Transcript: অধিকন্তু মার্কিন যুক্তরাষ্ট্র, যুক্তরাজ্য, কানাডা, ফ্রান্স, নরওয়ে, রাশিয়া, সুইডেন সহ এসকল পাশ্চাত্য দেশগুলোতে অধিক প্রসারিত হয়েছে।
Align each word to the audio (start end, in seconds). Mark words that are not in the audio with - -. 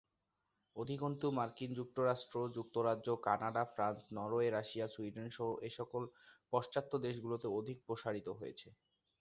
অধিকন্তু 0.75 1.25
মার্কিন 1.31 1.71
যুক্তরাষ্ট্র, 1.73 2.35
যুক্তরাজ্য, 2.57 3.07
কানাডা, 3.25 3.63
ফ্রান্স, 3.73 4.01
নরওয়ে, 4.17 4.47
রাশিয়া, 4.49 4.87
সুইডেন 4.87 5.27
সহ 5.29 5.49
এসকল 5.69 6.03
পাশ্চাত্য 6.53 6.91
দেশগুলোতে 7.05 7.47
অধিক 7.59 7.77
প্রসারিত 7.87 8.27
হয়েছে। 8.39 8.67